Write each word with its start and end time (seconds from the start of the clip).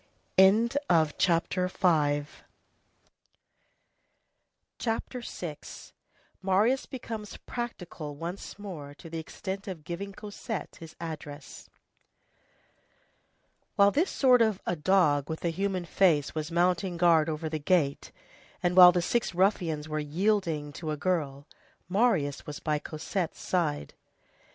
CHAPTER 1.19 1.67
VI—MARIUS 1.67 2.33
BECOMES 6.87 7.37
PRACTICAL 7.45 8.15
ONCE 8.15 8.57
MORE 8.57 8.95
TO 8.95 9.09
THE 9.11 9.19
EXTENT 9.19 9.67
OF 9.67 9.83
GIVING 9.83 10.13
COSETTE 10.13 10.77
HIS 10.79 10.95
ADDRESS 10.99 11.69
While 13.75 13.91
this 13.91 14.09
sort 14.09 14.41
of 14.41 14.59
a 14.65 14.75
dog 14.75 15.29
with 15.29 15.45
a 15.45 15.49
human 15.49 15.85
face 15.85 16.33
was 16.33 16.49
mounting 16.51 16.97
guard 16.97 17.29
over 17.29 17.47
the 17.47 17.59
gate, 17.59 18.11
and 18.63 18.75
while 18.75 18.91
the 18.91 19.03
six 19.03 19.35
ruffians 19.35 19.87
were 19.87 19.99
yielding 19.99 20.73
to 20.73 20.89
a 20.89 20.97
girl, 20.97 21.45
Marius 21.87 22.47
was 22.47 22.59
by 22.59 22.79
Cosette's 22.79 23.39
side. 23.39 23.93